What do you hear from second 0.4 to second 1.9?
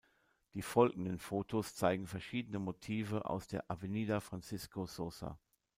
Die folgenden Fotos